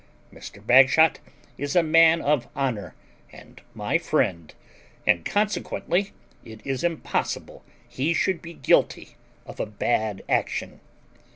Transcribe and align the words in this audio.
Mr. 0.33 0.65
Bagshot 0.65 1.19
is 1.59 1.75
a 1.75 1.83
man 1.83 2.21
of 2.23 2.47
honour, 2.55 2.95
and 3.31 3.61
my 3.75 3.99
friend, 3.99 4.55
and 5.05 5.23
consequently 5.23 6.11
it 6.43 6.65
is 6.65 6.83
impossible 6.83 7.63
he 7.87 8.11
should 8.11 8.41
be 8.41 8.55
guilty 8.55 9.15
of 9.45 9.59
a 9.59 9.67
bad 9.67 10.23
action." 10.27 10.79